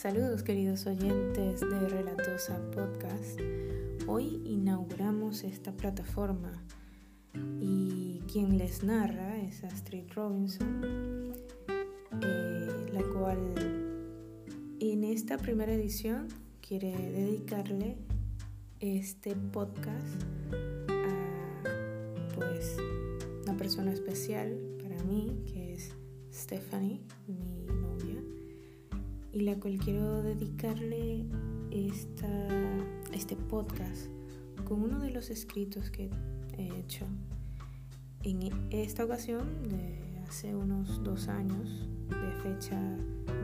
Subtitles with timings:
[0.00, 3.38] Saludos queridos oyentes de Relatosa Podcast.
[4.06, 6.64] Hoy inauguramos esta plataforma
[7.60, 11.34] y quien les narra es Astrid Robinson,
[12.22, 13.38] eh, la cual
[14.80, 16.28] en esta primera edición
[16.66, 17.98] quiere dedicarle
[18.78, 20.22] este podcast
[20.88, 22.78] a pues
[23.42, 25.92] una persona especial para mí que es
[26.32, 27.66] Stephanie, mi
[29.32, 31.24] y la cual quiero dedicarle
[31.70, 32.28] esta,
[33.12, 34.06] este podcast
[34.64, 36.10] con uno de los escritos que
[36.56, 37.06] he hecho
[38.22, 39.98] en esta ocasión de
[40.28, 42.78] hace unos dos años, de fecha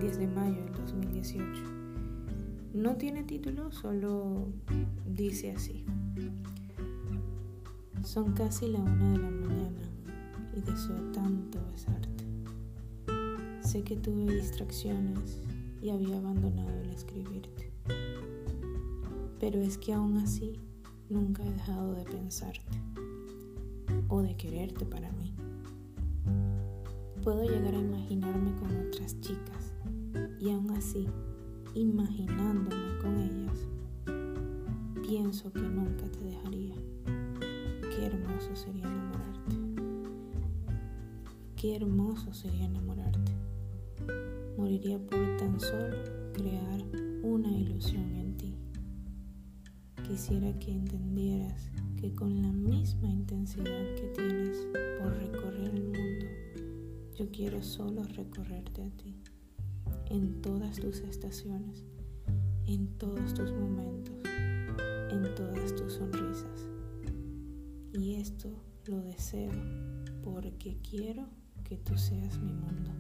[0.01, 1.63] 10 de mayo del 2018.
[2.75, 4.49] No tiene título, solo
[5.07, 5.85] dice así.
[8.03, 9.81] Son casi la una de la mañana
[10.55, 12.25] y deseo tanto besarte.
[13.63, 15.41] Sé que tuve distracciones
[15.81, 17.71] y había abandonado el escribirte.
[19.39, 20.59] Pero es que aún así
[21.09, 22.81] nunca he dejado de pensarte
[24.09, 25.35] o de quererte para mí.
[27.23, 29.73] Puedo llegar a imaginarme con otras chicas
[30.41, 31.07] y aún así,
[31.75, 33.67] imaginándome con ellas,
[35.07, 36.75] pienso que nunca te dejaría.
[37.95, 39.57] Qué hermoso sería enamorarte.
[41.57, 43.33] Qué hermoso sería enamorarte
[44.57, 45.97] moriría por tan solo
[46.33, 46.83] crear
[47.23, 48.55] una ilusión en ti.
[50.07, 54.67] Quisiera que entendieras que con la misma intensidad que tienes
[55.01, 56.27] por recorrer el mundo,
[57.19, 59.17] yo quiero solo recorrerte a ti,
[60.11, 61.85] en todas tus estaciones,
[62.67, 64.17] en todos tus momentos,
[65.11, 66.69] en todas tus sonrisas.
[67.93, 68.49] Y esto
[68.87, 69.53] lo deseo
[70.23, 71.27] porque quiero
[71.65, 72.93] que tú seas mi mundo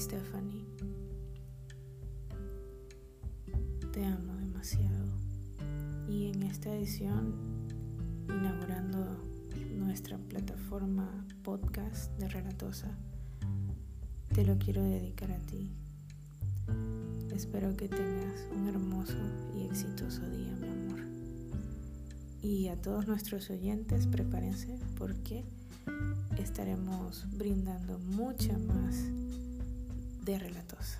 [0.00, 0.64] Stephanie.
[3.92, 5.04] Te amo demasiado.
[6.08, 7.34] Y en esta edición,
[8.26, 9.22] inaugurando
[9.76, 12.96] nuestra plataforma podcast de Relatosa,
[14.32, 15.70] te lo quiero dedicar a ti.
[17.34, 19.18] Espero que tengas un hermoso
[19.54, 21.00] y exitoso día, mi amor.
[22.40, 25.44] Y a todos nuestros oyentes, prepárense porque
[26.38, 29.09] estaremos brindando mucha más
[30.22, 30.98] de relatosa.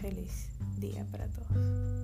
[0.00, 0.48] Feliz
[0.78, 1.99] día para todos.